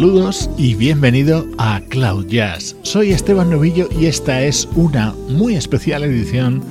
Saludos 0.00 0.48
y 0.56 0.76
bienvenido 0.76 1.46
a 1.58 1.82
Cloud 1.90 2.26
Jazz. 2.28 2.74
Soy 2.84 3.12
Esteban 3.12 3.50
Novillo 3.50 3.86
y 4.00 4.06
esta 4.06 4.42
es 4.42 4.66
una 4.74 5.12
muy 5.28 5.56
especial 5.56 6.04
edición 6.04 6.62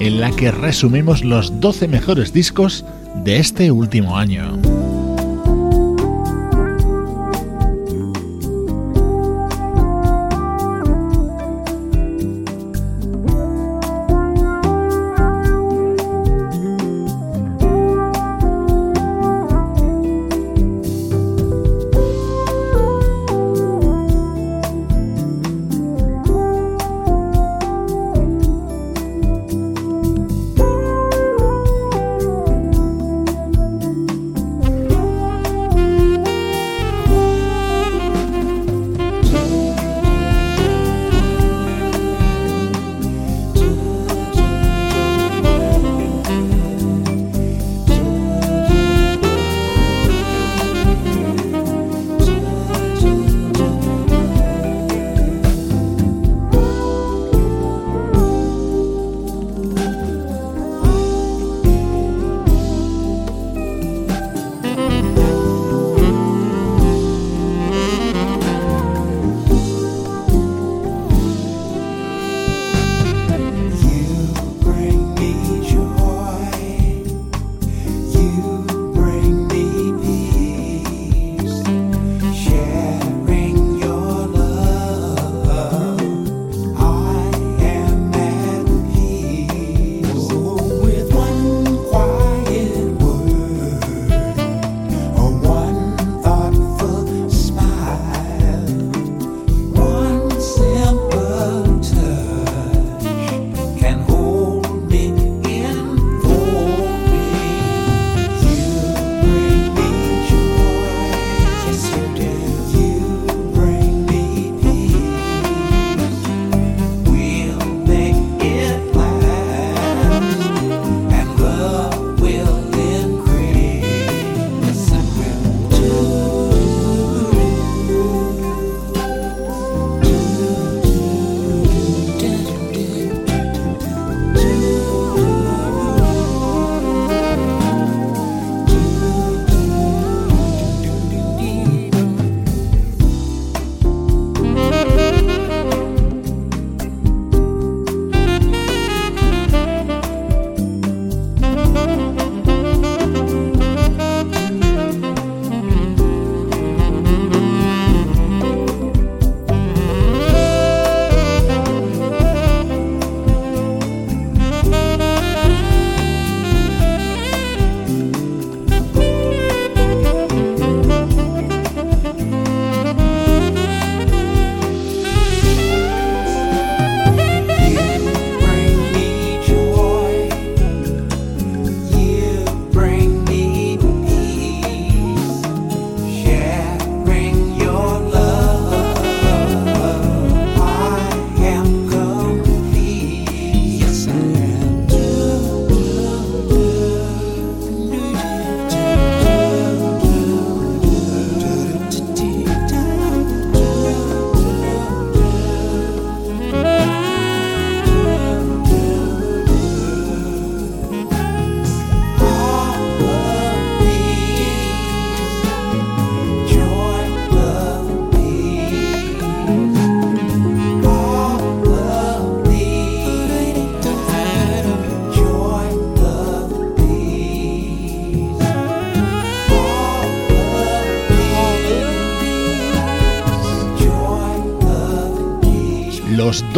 en 0.00 0.20
la 0.22 0.30
que 0.30 0.50
resumimos 0.50 1.22
los 1.22 1.60
12 1.60 1.86
mejores 1.86 2.32
discos 2.32 2.86
de 3.26 3.40
este 3.40 3.70
último 3.70 4.16
año. 4.16 4.58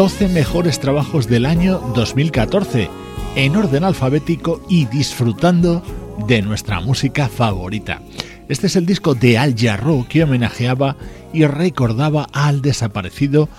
12 0.01 0.29
mejores 0.29 0.81
trabajos 0.81 1.29
del 1.29 1.45
año 1.45 1.79
2014, 1.95 2.89
en 3.37 3.55
orden 3.55 3.85
alfabético 3.85 4.65
y 4.67 4.87
disfrutando 4.87 5.83
de 6.27 6.41
nuestra 6.41 6.81
música 6.81 7.29
favorita. 7.29 8.01
Este 8.49 8.69
es 8.69 8.77
el 8.77 8.87
disco 8.87 9.15
de 9.15 9.37
Al 9.37 9.55
Jarreau 9.55 10.07
que 10.09 10.25
homenajeaba 10.25 10.97
y 11.35 11.45
recordaba 11.45 12.27
al 12.33 12.63
desaparecido 12.63 13.51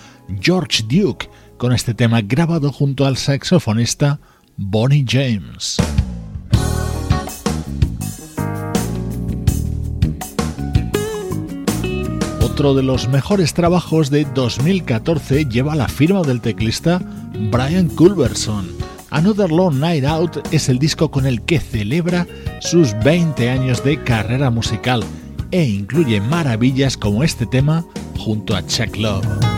George 0.42 0.82
Duke, 0.90 1.30
con 1.58 1.74
este 1.74 1.94
tema 1.94 2.22
grabado 2.22 2.72
junto 2.72 3.06
al 3.06 3.18
saxofonista 3.18 4.20
Bonnie 4.58 5.06
James. 5.08 5.78
Otro 12.52 12.74
de 12.74 12.84
los 12.84 13.08
mejores 13.08 13.54
trabajos 13.54 14.10
de 14.10 14.26
2014 14.26 15.46
lleva 15.46 15.74
la 15.74 15.88
firma 15.88 16.22
del 16.22 16.42
teclista 16.42 17.00
Brian 17.50 17.88
Culberson. 17.88 18.68
Another 19.10 19.50
Long 19.50 19.80
Night 19.80 20.04
Out 20.04 20.40
es 20.52 20.68
el 20.68 20.78
disco 20.78 21.10
con 21.10 21.26
el 21.26 21.44
que 21.44 21.62
celebra 21.62 22.28
sus 22.60 22.94
20 23.06 23.50
años 23.50 23.86
de 23.86 24.04
carrera 24.04 24.50
musical 24.50 25.02
e 25.52 25.64
incluye 25.64 26.20
maravillas 26.20 26.98
como 26.98 27.24
este 27.24 27.46
tema 27.46 27.86
junto 28.18 28.54
a 28.54 28.68
Chuck 28.68 28.98
Love. 28.98 29.51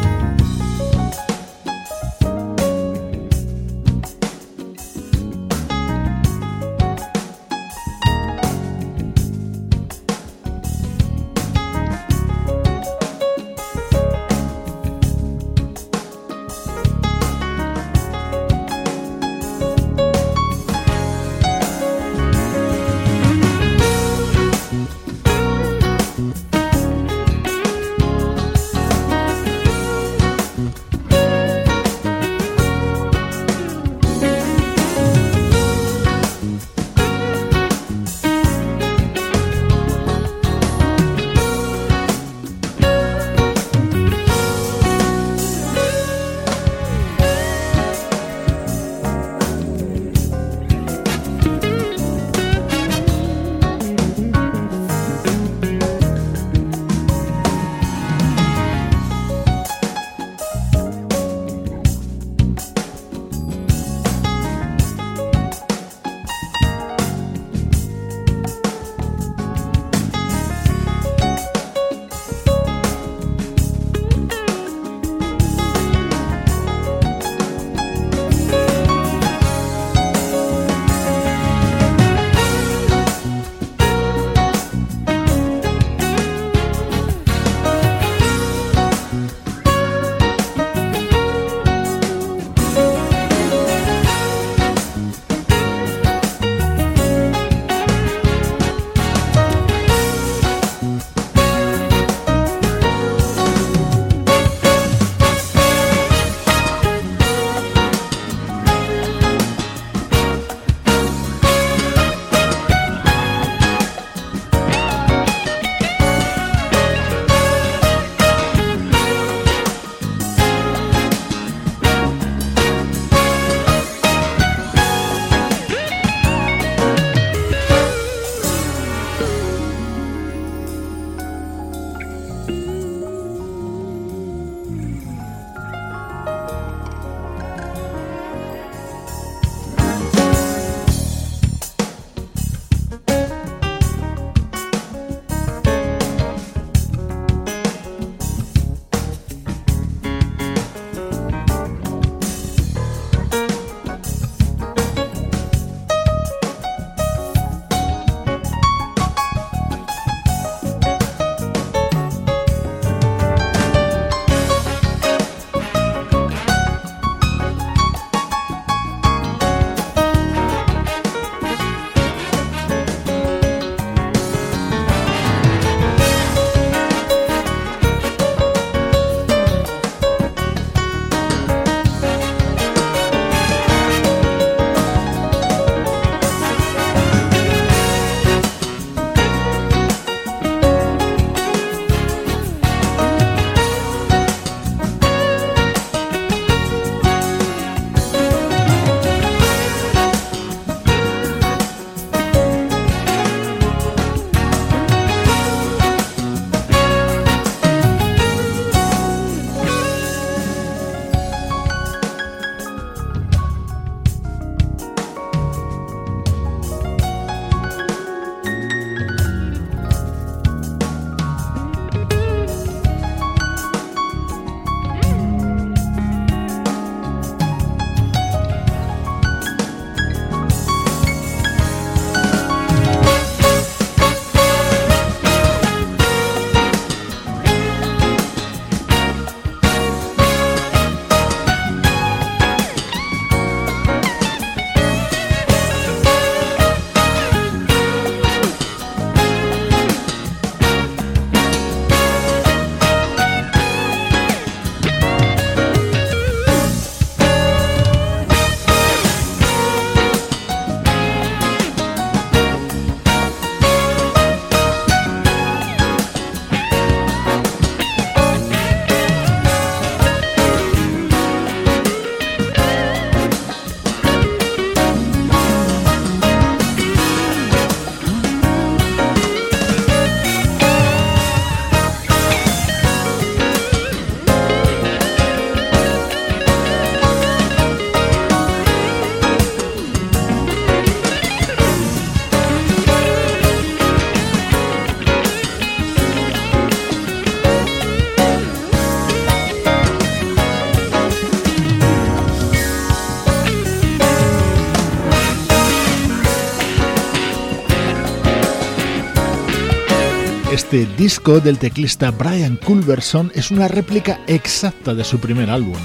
Este 310.73 310.95
disco 310.95 311.39
del 311.39 311.59
teclista 311.59 312.09
Brian 312.09 312.57
Culberson 312.57 313.31
es 313.35 313.51
una 313.51 313.67
réplica 313.67 314.19
exacta 314.25 314.95
de 314.95 315.03
su 315.03 315.19
primer 315.19 315.51
álbum, 315.51 315.77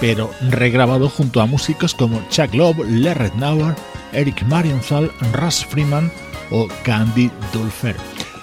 pero 0.00 0.30
regrabado 0.48 1.08
junto 1.08 1.40
a 1.40 1.46
músicos 1.46 1.92
como 1.92 2.22
Chuck 2.28 2.54
Love, 2.54 2.88
Larry 2.88 3.32
Nauer, 3.36 3.74
Eric 4.12 4.44
Marienthal, 4.44 5.10
Russ 5.32 5.66
Freeman 5.66 6.12
o 6.52 6.68
Candy 6.84 7.32
Dulfer. 7.52 7.96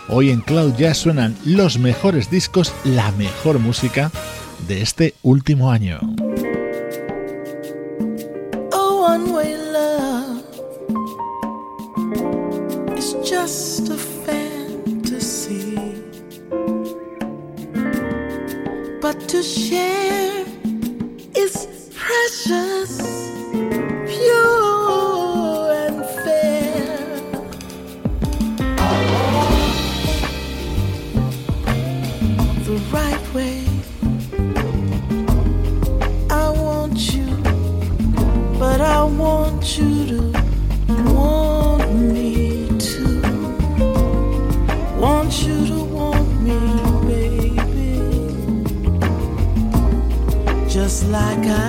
Hoy 0.10 0.32
en 0.32 0.42
Cloud 0.42 0.76
Jazz 0.76 0.98
suenan 0.98 1.34
los 1.46 1.80
mejores 1.80 2.30
discos, 2.30 2.74
la 2.84 3.10
mejor 3.14 3.60
música 3.60 4.12
de 4.68 4.82
este 4.82 5.14
último 5.24 5.72
año. 5.72 6.02
Precious, 22.36 22.98
pure 24.08 25.72
and 25.72 26.06
fair. 26.24 26.98
The 32.66 32.76
right 32.92 33.26
way. 33.34 33.64
I 36.30 36.50
want 36.50 36.98
you, 37.14 37.30
but 38.60 38.82
I 38.82 39.04
want 39.04 39.78
you 39.78 40.06
to. 40.08 40.22
Want 41.14 41.90
me 42.14 42.68
too. 42.80 43.22
Want 45.00 45.34
you 45.44 45.58
to 45.68 45.84
want 45.98 46.30
me, 46.42 46.60
baby. 47.08 47.94
Just 50.68 51.08
like 51.08 51.46
I, 51.48 51.65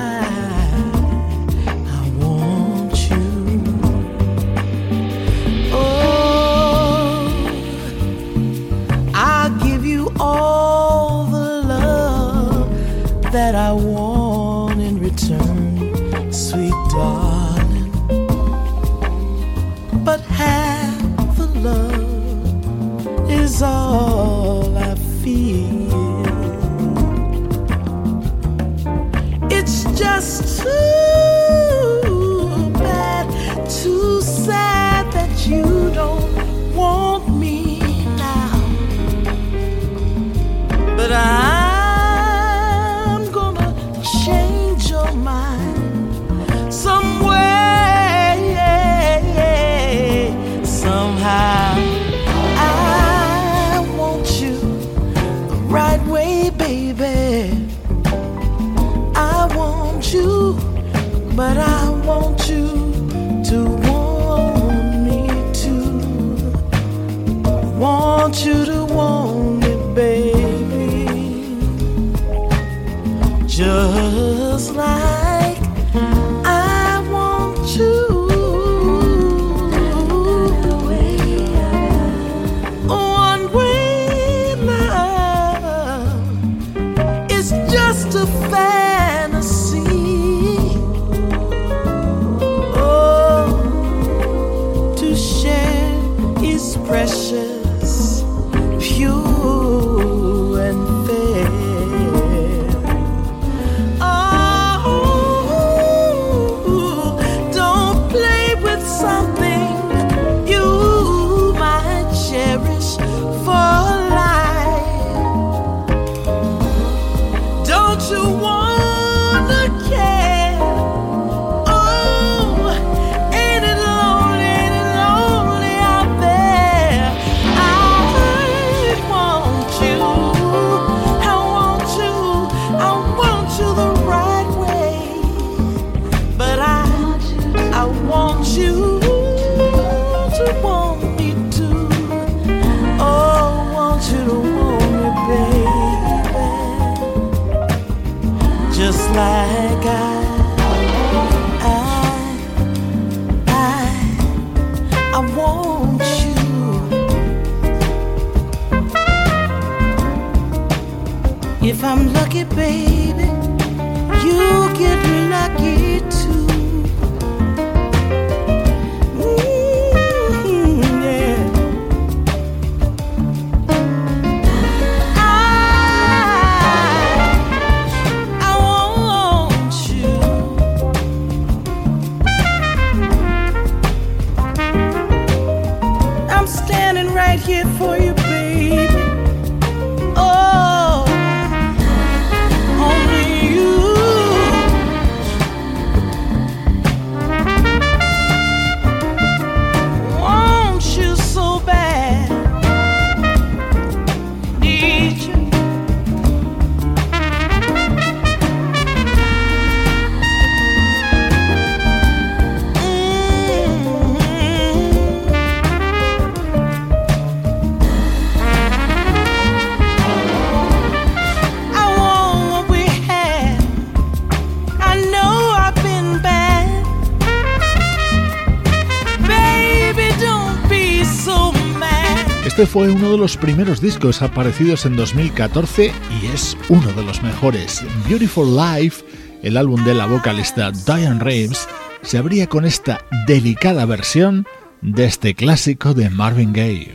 Este 232.56 232.66
fue 232.66 232.90
uno 232.90 233.12
de 233.12 233.18
los 233.18 233.36
primeros 233.36 233.82
discos 233.82 234.22
aparecidos 234.22 234.86
en 234.86 234.96
2014 234.96 235.92
y 236.22 236.26
es 236.28 236.56
uno 236.70 236.90
de 236.94 237.02
los 237.02 237.22
mejores. 237.22 237.84
Beautiful 238.08 238.56
Life, 238.56 239.04
el 239.42 239.58
álbum 239.58 239.84
de 239.84 239.92
la 239.92 240.06
vocalista 240.06 240.70
Diane 240.70 241.22
Reeves, 241.22 241.68
se 242.00 242.16
abría 242.16 242.46
con 242.46 242.64
esta 242.64 243.04
delicada 243.26 243.84
versión 243.84 244.46
de 244.80 245.04
este 245.04 245.34
clásico 245.34 245.92
de 245.92 246.08
Marvin 246.08 246.54
Gaye. 246.54 246.92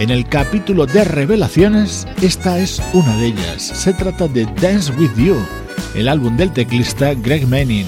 En 0.00 0.08
el 0.08 0.26
capítulo 0.26 0.86
de 0.86 1.04
revelaciones, 1.04 2.08
esta 2.22 2.58
es 2.58 2.82
una 2.94 3.14
de 3.18 3.26
ellas. 3.26 3.60
Se 3.62 3.92
trata 3.92 4.28
de 4.28 4.46
Dance 4.46 4.90
With 4.92 5.14
You, 5.14 5.36
el 5.94 6.08
álbum 6.08 6.38
del 6.38 6.54
teclista 6.54 7.12
Greg 7.12 7.46
Manning. 7.46 7.84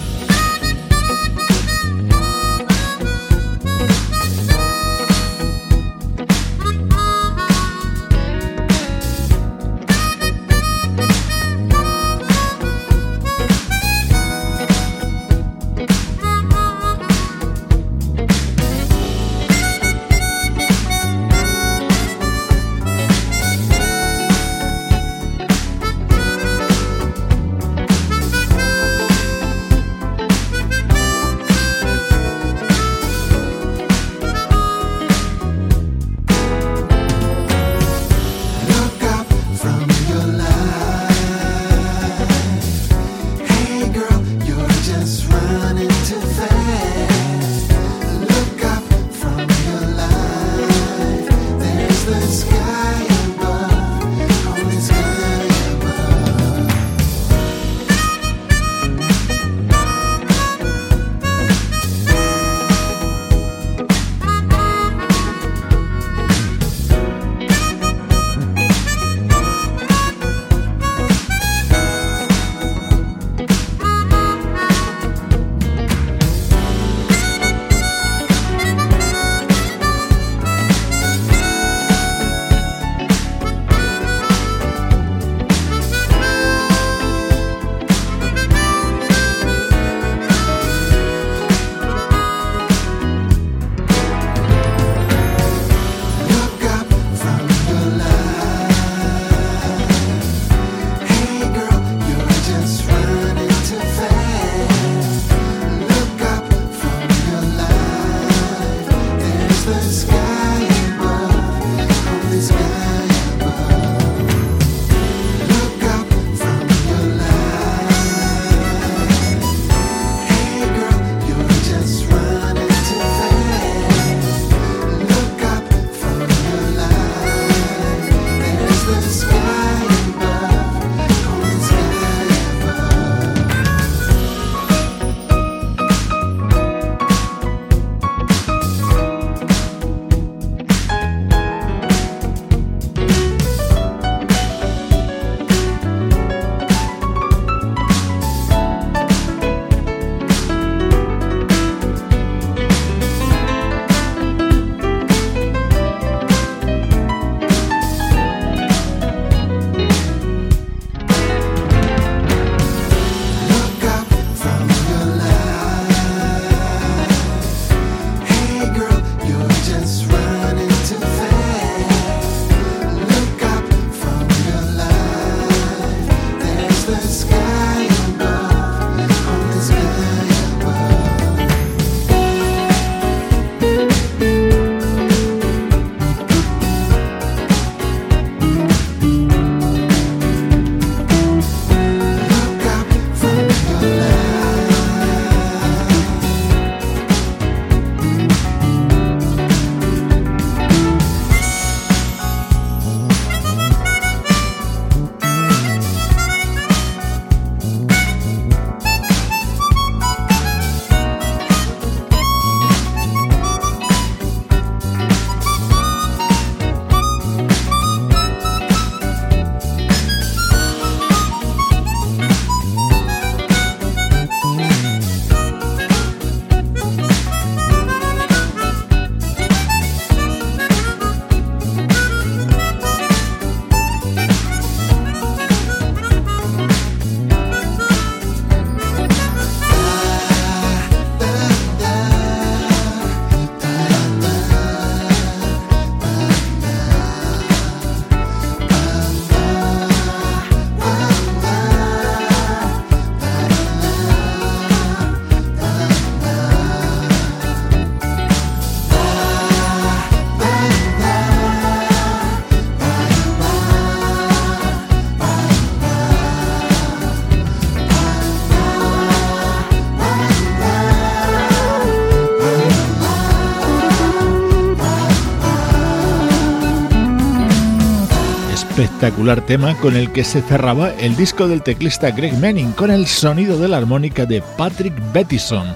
Espectacular 279.03 279.45
tema 279.45 279.77
con 279.79 279.97
el 279.97 280.13
que 280.13 280.23
se 280.23 280.41
cerraba 280.43 280.91
el 280.91 281.17
disco 281.17 281.49
del 281.49 281.63
teclista 281.63 282.13
Greg 282.13 282.39
Manning 282.39 282.71
con 282.71 282.89
el 282.89 283.09
sonido 283.09 283.59
de 283.59 283.67
la 283.67 283.79
armónica 283.79 284.27
de 284.27 284.43
Patrick 284.57 284.95
Bettison. 285.13 285.75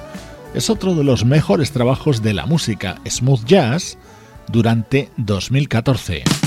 Es 0.55 0.71
otro 0.71 0.95
de 0.95 1.03
los 1.03 1.25
mejores 1.25 1.73
trabajos 1.73 2.23
de 2.23 2.35
la 2.35 2.47
música 2.47 3.01
smooth 3.05 3.45
jazz 3.45 3.99
durante 4.47 5.11
2014. 5.17 6.46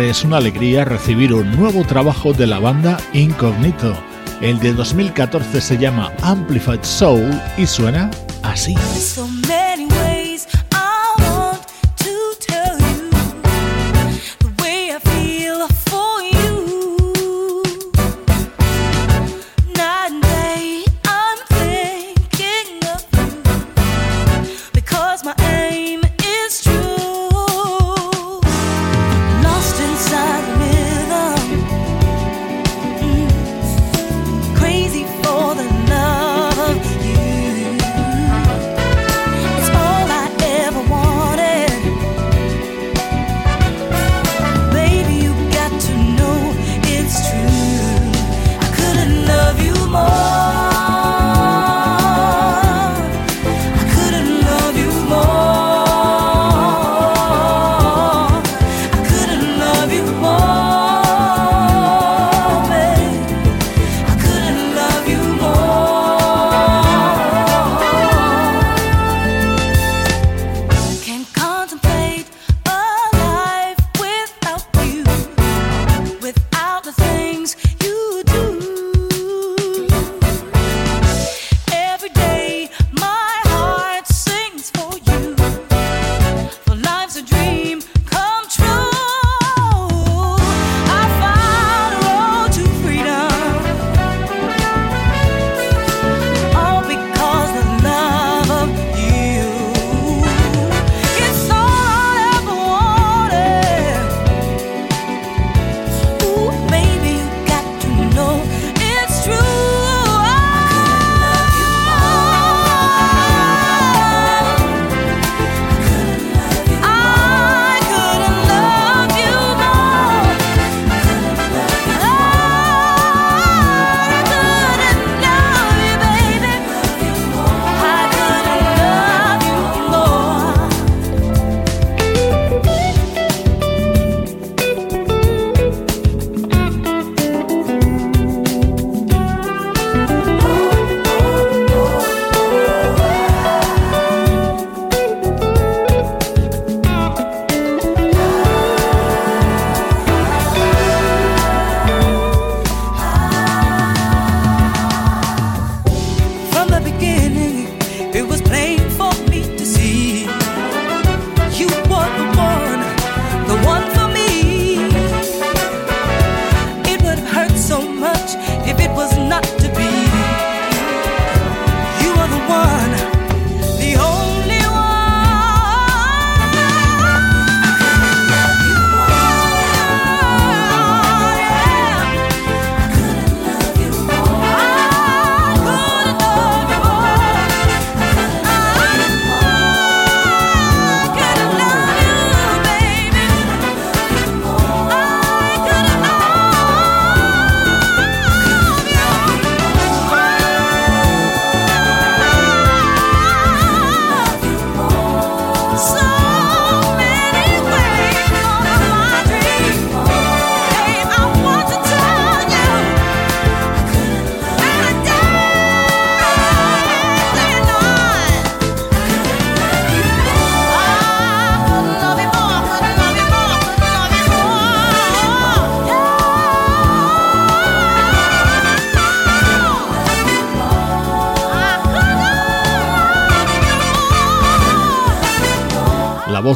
Es 0.00 0.24
una 0.24 0.36
alegría 0.36 0.84
recibir 0.84 1.32
un 1.32 1.56
nuevo 1.56 1.82
trabajo 1.84 2.34
de 2.34 2.46
la 2.46 2.58
banda 2.58 2.98
Incognito. 3.14 3.96
El 4.42 4.58
de 4.58 4.74
2014 4.74 5.60
se 5.60 5.78
llama 5.78 6.12
Amplified 6.22 6.82
Soul 6.82 7.30
y 7.56 7.66
suena 7.66 8.10
así. 8.42 8.74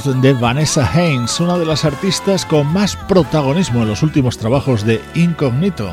De 0.05 0.33
Vanessa 0.33 0.91
Haynes, 0.91 1.41
una 1.41 1.59
de 1.59 1.67
las 1.67 1.85
artistas 1.85 2.47
con 2.47 2.67
más 2.73 2.97
protagonismo 2.97 3.83
en 3.83 3.89
los 3.89 4.03
últimos 4.03 4.39
trabajos 4.39 4.87
de 4.87 4.99
Incognito, 5.15 5.91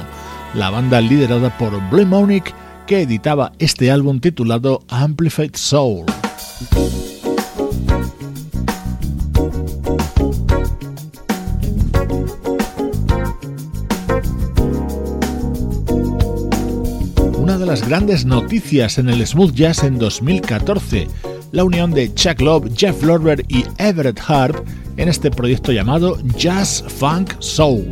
la 0.54 0.70
banda 0.70 1.02
liderada 1.02 1.58
por 1.58 1.78
Blue 1.90 2.06
Monique 2.06 2.54
que 2.86 3.02
editaba 3.02 3.52
este 3.60 3.92
álbum 3.92 4.22
titulado 4.22 4.82
Amplified 4.88 5.56
Soul. 5.56 6.06
Una 17.38 17.58
de 17.58 17.66
las 17.66 17.86
grandes 17.86 18.26
noticias 18.26 19.00
en 19.00 19.10
el 19.10 19.28
smooth 19.28 19.54
jazz 19.54 19.84
en 19.84 20.00
2014 20.00 21.08
la 21.52 21.64
unión 21.64 21.92
de 21.92 22.14
Chuck 22.14 22.42
Love, 22.42 22.72
Jeff 22.76 23.02
Lorber 23.04 23.44
y 23.48 23.64
Everett 23.78 24.20
Harp 24.28 24.66
en 24.98 25.10
este 25.10 25.32
proyecto 25.32 25.72
llamado 25.72 26.18
Jazz 26.38 26.84
Funk 26.88 27.34
Soul. 27.40 27.88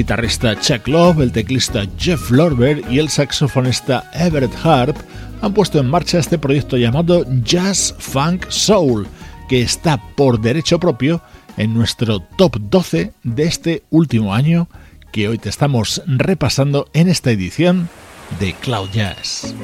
Guitarrista 0.00 0.58
Chuck 0.58 0.88
Love, 0.88 1.20
el 1.20 1.30
teclista 1.30 1.84
Jeff 1.98 2.30
Lorber 2.30 2.82
y 2.88 2.98
el 2.98 3.10
saxofonista 3.10 4.10
Everett 4.14 4.54
Harp 4.64 4.96
han 5.42 5.52
puesto 5.52 5.78
en 5.78 5.90
marcha 5.90 6.18
este 6.18 6.38
proyecto 6.38 6.78
llamado 6.78 7.26
Jazz 7.44 7.94
Funk 7.98 8.48
Soul, 8.48 9.06
que 9.46 9.60
está 9.60 10.00
por 10.16 10.40
derecho 10.40 10.80
propio 10.80 11.20
en 11.58 11.74
nuestro 11.74 12.20
top 12.20 12.56
12 12.58 13.12
de 13.24 13.42
este 13.42 13.82
último 13.90 14.32
año 14.32 14.68
que 15.12 15.28
hoy 15.28 15.36
te 15.36 15.50
estamos 15.50 16.00
repasando 16.06 16.88
en 16.94 17.10
esta 17.10 17.30
edición 17.30 17.90
de 18.38 18.54
Cloud 18.54 18.88
Jazz. 18.94 19.54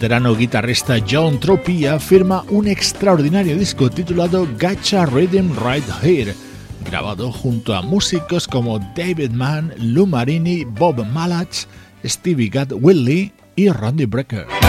Veterano 0.00 0.34
guitarrista 0.34 0.98
John 1.04 1.38
Tropia 1.38 1.98
firma 1.98 2.42
un 2.48 2.66
extraordinario 2.66 3.54
disco 3.54 3.90
titulado 3.90 4.48
Gacha 4.56 5.04
Rhythm 5.04 5.52
Right 5.62 5.84
Here, 6.02 6.34
grabado 6.86 7.30
junto 7.30 7.74
a 7.74 7.82
músicos 7.82 8.48
como 8.48 8.78
David 8.96 9.32
Mann, 9.32 9.74
Lou 9.76 10.06
Marini, 10.06 10.64
Bob 10.64 11.04
Malach, 11.04 11.66
Stevie 12.02 12.48
Gadd 12.48 12.72
Willie 12.72 13.34
y 13.56 13.68
Randy 13.68 14.06
Brecker. 14.06 14.59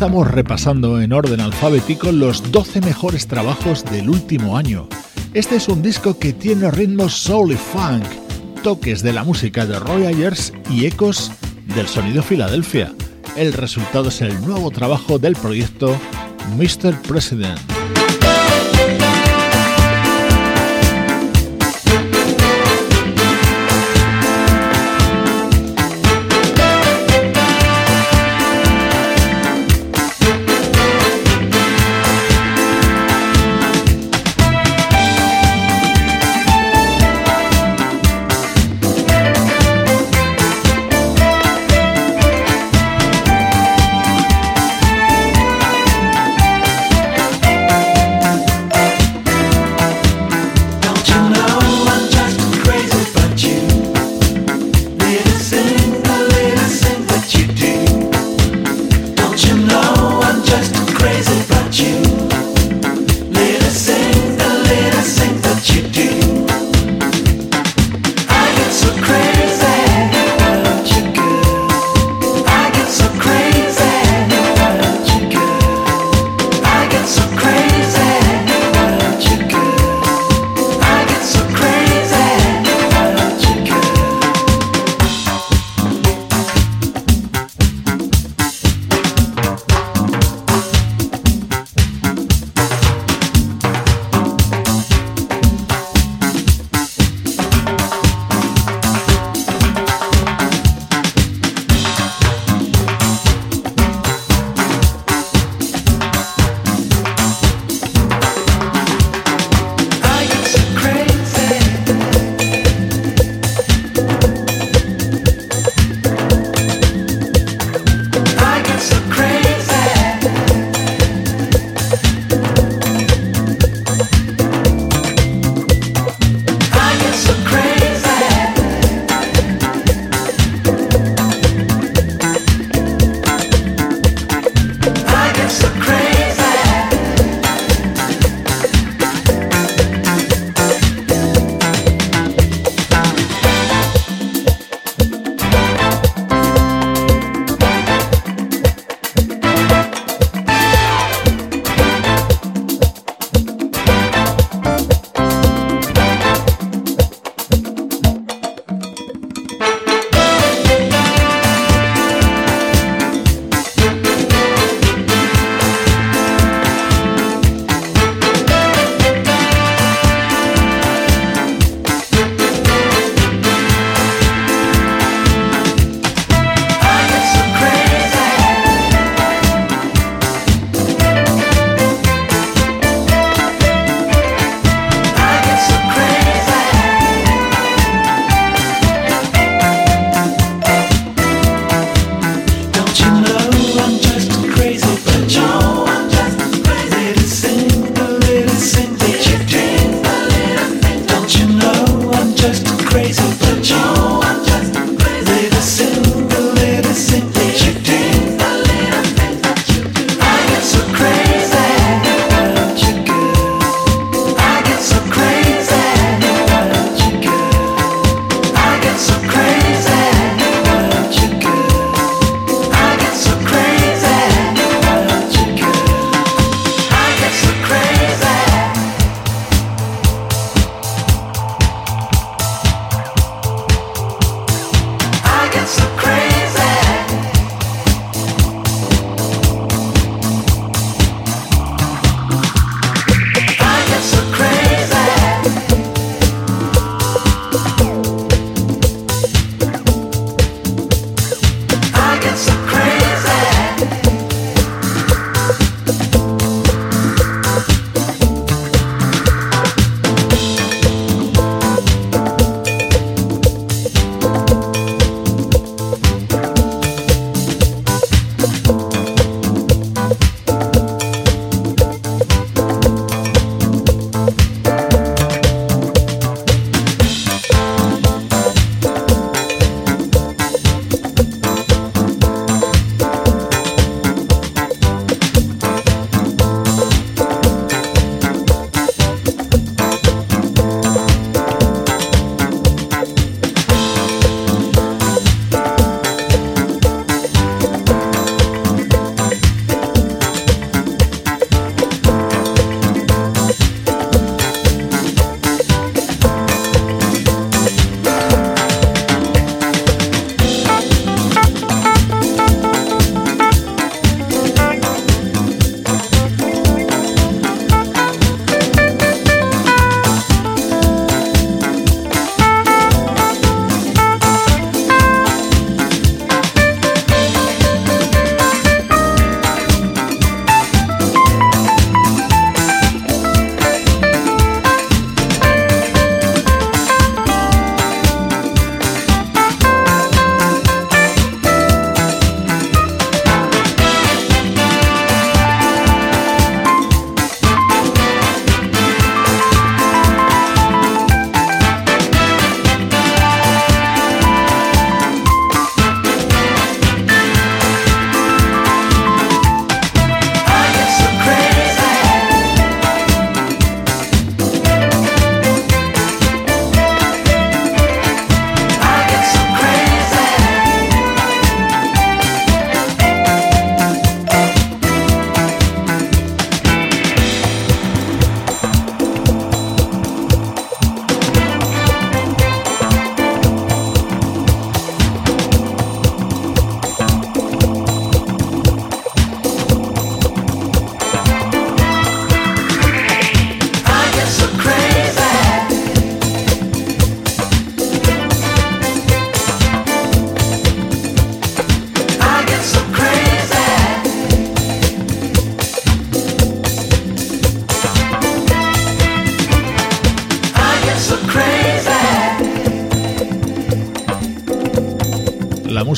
Estamos 0.00 0.30
repasando 0.30 0.98
en 1.02 1.12
orden 1.12 1.40
alfabético 1.40 2.10
los 2.10 2.50
12 2.50 2.80
mejores 2.80 3.26
trabajos 3.26 3.84
del 3.84 4.08
último 4.08 4.56
año. 4.56 4.88
Este 5.34 5.56
es 5.56 5.68
un 5.68 5.82
disco 5.82 6.18
que 6.18 6.32
tiene 6.32 6.70
ritmos 6.70 7.12
soul 7.12 7.52
y 7.52 7.56
funk, 7.56 8.06
toques 8.62 9.02
de 9.02 9.12
la 9.12 9.24
música 9.24 9.66
de 9.66 9.78
Roy 9.78 10.06
Ayers 10.06 10.54
y 10.70 10.86
ecos 10.86 11.30
del 11.74 11.86
sonido 11.86 12.22
Filadelfia. 12.22 12.94
El 13.36 13.52
resultado 13.52 14.08
es 14.08 14.22
el 14.22 14.40
nuevo 14.40 14.70
trabajo 14.70 15.18
del 15.18 15.36
proyecto 15.36 15.94
Mr. 16.56 16.98
President. 17.02 17.69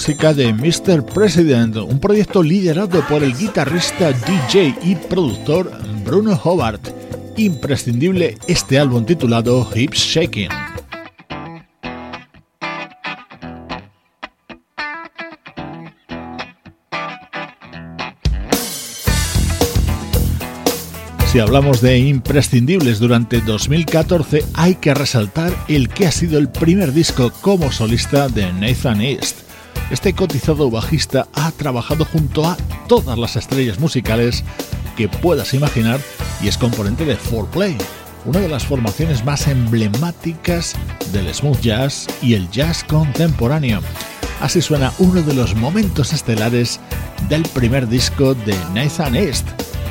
Música 0.03 0.35
de 0.35 0.53
Mr. 0.53 1.05
President, 1.05 1.77
un 1.77 2.01
proyecto 2.01 2.43
liderado 2.43 3.07
por 3.07 3.23
el 3.23 3.37
guitarrista, 3.37 4.11
DJ 4.11 4.75
y 4.83 4.97
productor 4.97 5.71
Bruno 6.05 6.33
Hobart. 6.43 6.89
Imprescindible 7.37 8.37
este 8.49 8.81
álbum 8.81 9.07
titulado 9.07 9.65
Hips 9.73 9.99
Shaking. 9.99 10.49
Si 21.31 21.39
hablamos 21.39 21.81
de 21.81 21.99
imprescindibles 21.99 22.99
durante 22.99 23.41
2014, 23.41 24.45
hay 24.55 24.75
que 24.75 24.95
resaltar 24.95 25.57
el 25.69 25.89
que 25.89 26.09
ha 26.09 26.11
sido 26.11 26.41
el 26.41 26.49
primer 26.49 26.93
disco 26.93 27.31
como 27.41 27.71
solista 27.71 28.29
de 28.29 28.53
Nathan 28.53 29.01
East. 29.01 29.42
Este 29.93 30.15
cotizado 30.15 30.71
bajista 30.71 31.29
ha 31.35 31.53
trabajado 31.53 32.07
junto 32.07 32.47
a 32.47 32.57
todas 32.89 33.19
las 33.19 33.37
estrellas 33.37 33.79
musicales 33.79 34.43
que 34.97 35.07
puedas 35.07 35.53
imaginar 35.53 36.01
y 36.43 36.49
es 36.49 36.57
componente 36.57 37.05
de 37.05 37.19
4Play, 37.19 37.77
una 38.25 38.41
de 38.41 38.49
las 38.49 38.65
formaciones 38.65 39.23
más 39.23 39.47
emblemáticas 39.49 40.75
del 41.13 41.33
smooth 41.33 41.61
jazz 41.61 42.09
y 42.23 42.33
el 42.33 42.51
jazz 42.51 42.83
contemporáneo. 42.85 43.81
Así 44.41 44.63
suena 44.63 44.95
uno 44.99 45.21
de 45.21 45.35
los 45.35 45.55
momentos 45.55 46.15
estelares 46.15 46.81
del 47.29 47.43
primer 47.43 47.87
disco 47.87 48.35
de 48.35 48.57
Nathan 48.73 49.15
East 49.15 49.47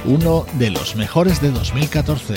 uno 0.06 0.46
de 0.54 0.72
los 0.72 0.96
mejores 0.96 1.42
de 1.42 1.52
2014. 1.52 2.36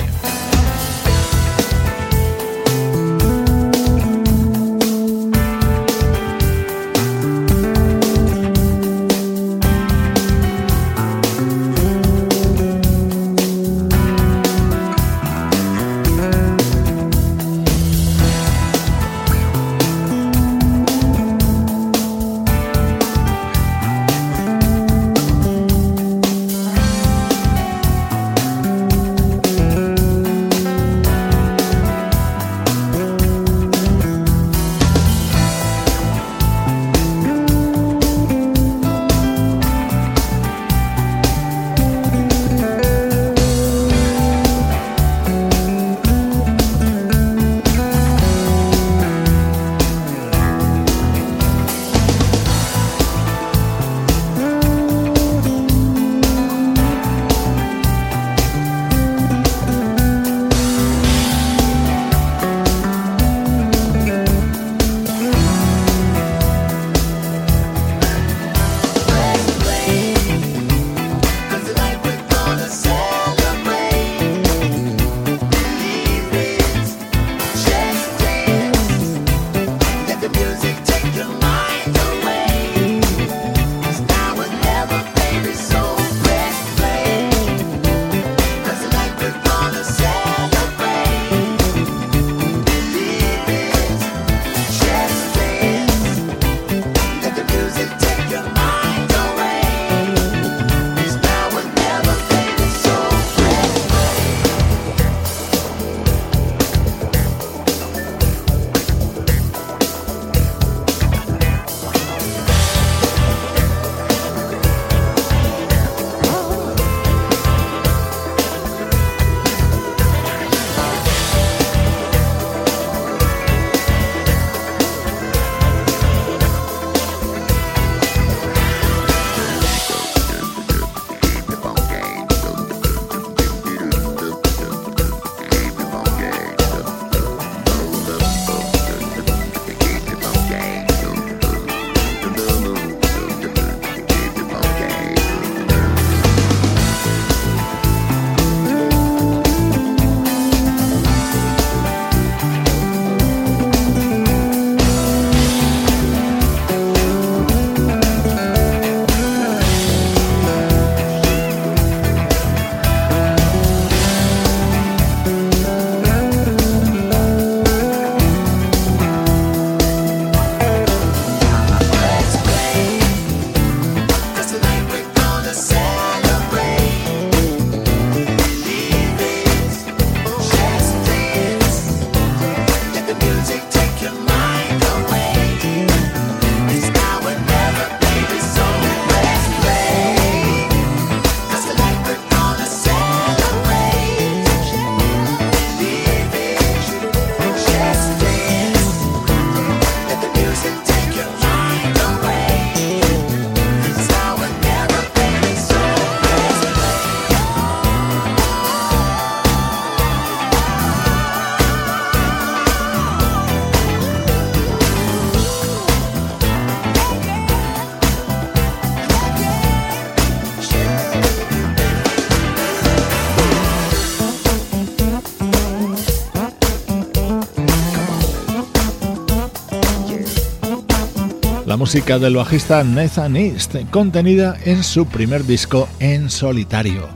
Música 231.94 232.18
del 232.18 232.34
bajista 232.34 232.82
Nathan 232.82 233.36
East, 233.36 233.76
contenida 233.92 234.56
en 234.64 234.82
su 234.82 235.06
primer 235.06 235.46
disco 235.46 235.88
en 236.00 236.28
solitario. 236.28 237.06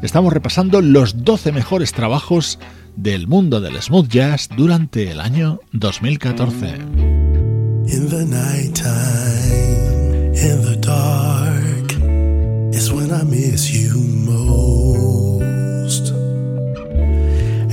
Estamos 0.00 0.32
repasando 0.32 0.80
los 0.80 1.24
12 1.24 1.50
mejores 1.50 1.92
trabajos 1.92 2.60
del 2.94 3.26
mundo 3.26 3.60
del 3.60 3.82
smooth 3.82 4.06
jazz 4.06 4.48
durante 4.56 5.10
el 5.10 5.18
año 5.18 5.58
2014. 5.72 6.68
In 7.88 8.08
the 8.08 8.24
night 8.24 8.74
time, 8.74 10.32
in 10.36 10.62
the 10.62 10.76
dark 10.76 11.94
is 12.72 12.92
when 12.92 13.10
I 13.10 13.24
miss 13.24 13.68
you 13.72 13.98
most. 14.24 16.12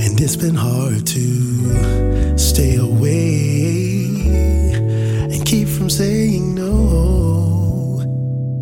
And 0.00 0.20
it's 0.20 0.36
been 0.36 0.56
hard 0.56 1.06
to 1.06 2.36
stay 2.36 2.76
away 2.78 3.76
keep 5.46 5.68
from 5.68 5.88
saying. 5.88 6.55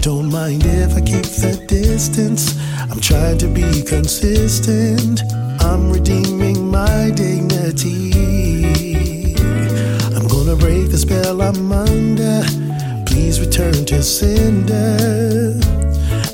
Don't 0.04 0.30
mind 0.30 0.66
if 0.66 0.94
I 0.94 1.00
keep 1.00 1.24
the 1.24 1.64
distance. 1.66 2.60
I'm 2.90 3.00
trying 3.00 3.38
to 3.38 3.46
be 3.46 3.82
consistent. 3.82 5.22
I'm 5.60 5.90
redeeming 5.90 6.70
my 6.70 7.10
dignity. 7.16 8.12
I'm 10.14 10.28
gonna 10.28 10.56
break 10.56 10.90
the 10.90 10.98
spell 10.98 11.40
I'm 11.40 11.72
under. 11.72 12.42
Please 13.06 13.40
return 13.40 13.86
to 13.86 14.02
sender. 14.02 14.98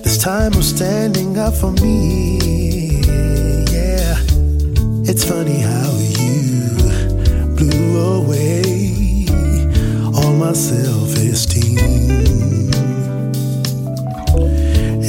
This 0.03 0.19
time 0.19 0.53
I'm 0.53 0.63
standing 0.63 1.39
up 1.39 1.55
for 1.55 1.71
me. 1.71 2.39
Yeah, 3.71 4.19
it's 5.07 5.25
funny 5.25 5.61
how 5.61 5.93
you 6.19 6.75
blew 7.55 8.19
away 8.19 9.27
all 10.13 10.35
my 10.35 10.55
self 10.55 11.15
esteem. 11.15 12.50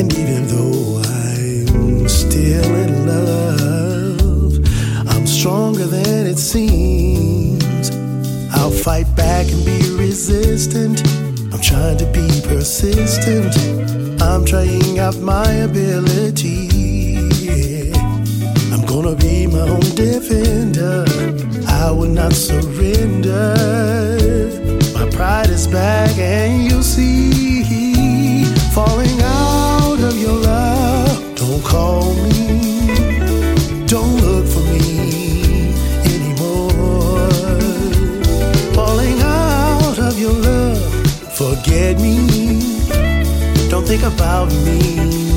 And 0.01 0.11
even 0.17 0.47
though 0.47 0.99
I'm 1.05 2.09
still 2.09 2.73
in 2.73 3.05
love, 3.05 4.57
I'm 5.07 5.27
stronger 5.27 5.85
than 5.85 6.25
it 6.25 6.39
seems. 6.39 7.91
I'll 8.51 8.71
fight 8.71 9.05
back 9.15 9.45
and 9.51 9.63
be 9.63 9.95
resistant. 9.95 11.07
I'm 11.53 11.61
trying 11.61 11.99
to 11.99 12.05
be 12.07 12.27
persistent. 12.49 13.55
I'm 14.19 14.43
trying 14.43 14.97
out 14.97 15.17
my 15.19 15.47
ability. 15.69 16.69
I'm 18.73 18.83
gonna 18.87 19.15
be 19.15 19.45
my 19.45 19.69
own 19.69 19.87
defender. 19.93 21.05
I 21.67 21.91
will 21.91 22.09
not 22.09 22.33
surrender. 22.33 23.53
My 24.95 25.07
pride 25.11 25.51
is 25.51 25.67
back, 25.67 26.17
and 26.17 26.63
you'll 26.63 26.81
see. 26.81 27.21
Falling 28.73 29.21
out 29.21 29.40
love. 30.33 31.35
Don't 31.35 31.63
call 31.63 32.13
me. 32.15 32.95
Don't 33.87 34.15
look 34.21 34.45
for 34.47 34.63
me 34.71 35.73
anymore. 36.05 37.29
Falling 38.73 39.19
out 39.21 39.99
of 39.99 40.19
your 40.19 40.33
love. 40.33 40.79
Forget 41.35 41.99
me. 41.99 42.15
Don't 43.69 43.87
think 43.87 44.03
about 44.03 44.51
me 44.65 45.30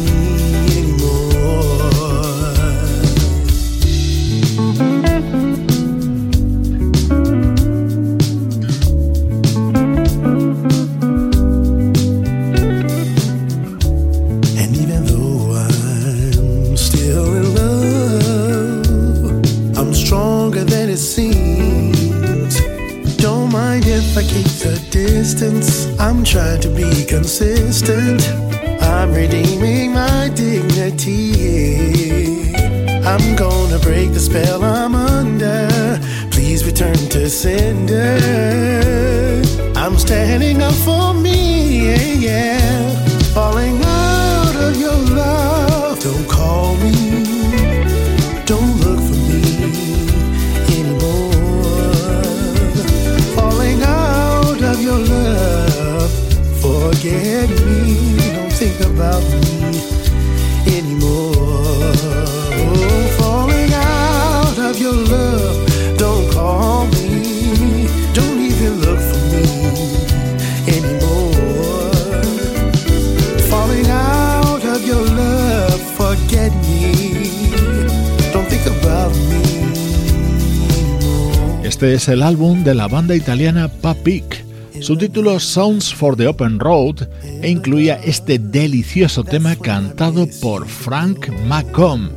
es 82.04 82.08
el 82.08 82.22
álbum 82.22 82.64
de 82.64 82.74
la 82.74 82.86
banda 82.86 83.16
italiana 83.16 83.68
Papik. 83.68 84.44
Su 84.82 84.98
título 84.98 85.40
Sounds 85.40 85.94
for 85.94 86.14
the 86.16 86.28
Open 86.28 86.60
Road 86.60 87.08
e 87.40 87.48
incluía 87.48 87.94
este 88.04 88.38
delicioso 88.38 89.24
tema 89.24 89.56
cantado 89.56 90.28
por 90.42 90.68
Frank 90.68 91.30
Macomb. 91.46 92.10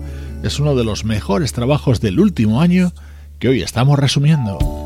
Es 0.44 0.60
uno 0.60 0.76
de 0.76 0.84
los 0.84 1.06
mejores 1.06 1.54
trabajos 1.54 2.02
del 2.02 2.20
último 2.20 2.60
año 2.60 2.92
que 3.40 3.48
hoy 3.48 3.62
estamos 3.62 3.98
resumiendo. 3.98 4.77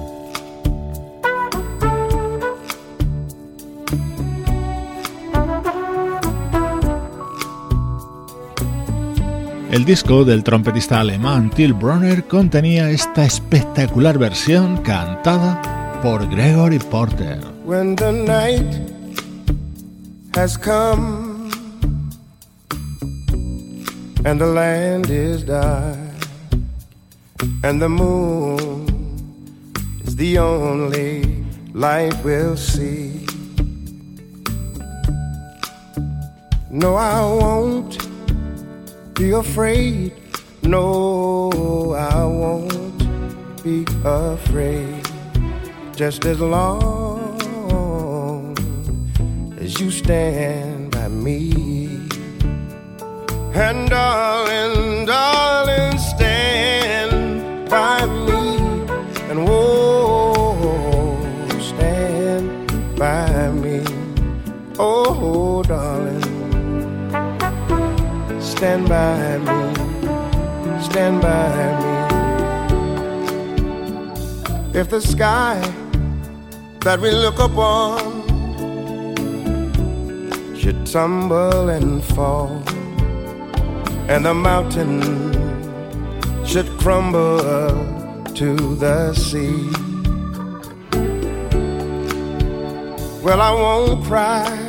El 9.71 9.85
disco 9.85 10.25
del 10.25 10.43
trompetista 10.43 10.99
alemán 10.99 11.49
Till 11.49 11.73
Brunner 11.73 12.27
contenía 12.27 12.89
esta 12.89 13.23
espectacular 13.23 14.19
versión 14.19 14.75
cantada 14.83 16.01
por 16.03 16.29
Gregory 16.29 16.77
Porter. 16.77 17.39
when 17.63 17.95
the 17.95 18.11
night 18.11 18.75
has 20.35 20.57
come 20.57 21.49
and 24.25 24.41
the 24.41 24.45
land 24.45 25.09
is 25.09 25.45
dark 25.45 25.97
and 27.63 27.81
the 27.81 27.87
moon 27.87 28.85
is 30.03 30.17
the 30.17 30.37
only 30.37 31.45
light 31.73 32.13
we'll 32.25 32.57
see. 32.57 33.25
No, 36.69 36.97
I 36.97 37.21
won't 37.21 38.10
be 39.21 39.29
afraid. 39.29 40.11
No, 40.63 41.93
I 41.93 42.25
won't 42.25 42.97
be 43.63 43.85
afraid 44.03 45.03
just 45.95 46.25
as 46.25 46.39
long 46.39 47.37
as 49.59 49.79
you 49.79 49.91
stand 49.91 50.89
by 50.89 51.07
me. 51.07 51.51
And 53.53 53.89
darling, 53.91 55.05
darling, 55.05 55.90
stand 68.61 68.87
by 68.87 69.39
me. 69.39 69.59
Stand 70.83 71.19
by 71.19 71.49
me. 71.81 71.93
If 74.79 74.91
the 74.91 75.01
sky 75.01 75.59
that 76.81 76.99
we 77.01 77.09
look 77.09 77.39
upon 77.39 77.97
should 80.55 80.85
tumble 80.85 81.69
and 81.69 82.03
fall, 82.03 82.61
and 84.07 84.25
the 84.25 84.35
mountain 84.35 85.01
should 86.45 86.69
crumble 86.77 87.39
to 88.35 88.75
the 88.75 89.15
sea. 89.15 89.71
Well, 93.23 93.41
I 93.41 93.51
won't 93.63 94.05
cry, 94.05 94.60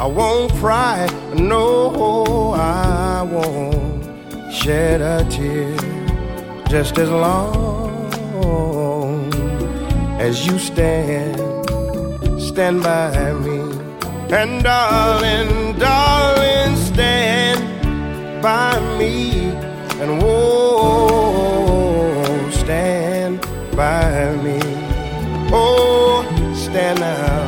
I 0.00 0.06
won't 0.06 0.52
cry, 0.52 1.08
no, 1.34 2.52
I 2.52 3.22
won't 3.22 3.88
shed 4.52 5.00
a 5.00 5.28
tear 5.28 5.76
just 6.68 6.98
as 6.98 7.10
long 7.10 8.08
as 10.20 10.46
you 10.46 10.56
stand, 10.58 11.36
stand 12.40 12.82
by 12.84 13.32
me. 13.44 13.58
And 14.30 14.62
darling, 14.62 15.76
darling, 15.80 16.76
stand 16.76 17.60
by 18.40 18.78
me. 18.98 19.50
And 20.00 20.22
oh, 20.22 21.40
stand 22.52 23.40
by 23.74 24.36
me. 24.44 24.60
Oh, 25.50 26.24
stand 26.54 27.00
now. 27.00 27.47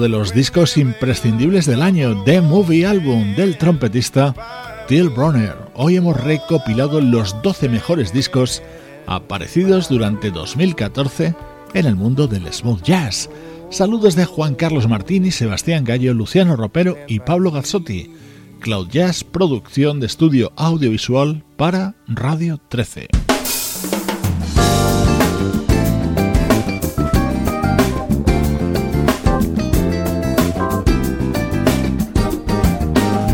De 0.00 0.08
los 0.08 0.34
discos 0.34 0.76
imprescindibles 0.76 1.66
del 1.66 1.82
año, 1.82 2.24
The 2.24 2.40
Movie 2.40 2.86
Album 2.86 3.34
del 3.36 3.58
trompetista 3.58 4.34
Till 4.88 5.08
Bronner. 5.10 5.54
Hoy 5.74 5.96
hemos 5.96 6.18
recopilado 6.18 7.00
los 7.00 7.40
12 7.42 7.68
mejores 7.68 8.12
discos 8.12 8.62
aparecidos 9.06 9.88
durante 9.88 10.30
2014 10.30 11.34
en 11.74 11.86
el 11.86 11.96
mundo 11.96 12.26
del 12.26 12.52
smooth 12.52 12.82
jazz. 12.82 13.30
Saludos 13.70 14.16
de 14.16 14.24
Juan 14.24 14.54
Carlos 14.54 14.88
Martini, 14.88 15.30
Sebastián 15.30 15.84
Gallo, 15.84 16.14
Luciano 16.14 16.56
Ropero 16.56 16.96
y 17.06 17.20
Pablo 17.20 17.50
Gazzotti. 17.50 18.10
Cloud 18.60 18.88
Jazz, 18.88 19.22
producción 19.24 20.00
de 20.00 20.06
estudio 20.06 20.52
audiovisual 20.56 21.44
para 21.56 21.94
Radio 22.06 22.58
13. 22.68 23.29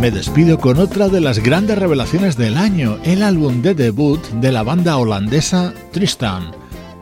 Me 0.06 0.12
despido 0.12 0.60
con 0.60 0.78
otra 0.78 1.08
de 1.08 1.20
las 1.20 1.40
grandes 1.40 1.76
revelaciones 1.76 2.36
del 2.36 2.58
año, 2.58 3.00
el 3.02 3.24
álbum 3.24 3.60
de 3.60 3.74
debut 3.74 4.24
de 4.34 4.52
la 4.52 4.62
banda 4.62 4.98
holandesa 4.98 5.74
Tristan. 5.90 6.52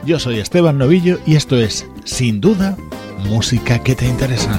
Yo 0.07 0.19
soy 0.19 0.39
Esteban 0.39 0.79
Novillo 0.79 1.19
y 1.27 1.37
esto 1.37 1.59
es, 1.59 1.87
sin 2.07 2.41
duda, 2.41 2.79
música 3.29 3.79
que 3.81 3.95
te 3.95 4.07
interesa. 4.07 4.59